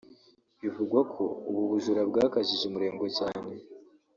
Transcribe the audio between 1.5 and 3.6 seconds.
bujura bwakajije umurego cyane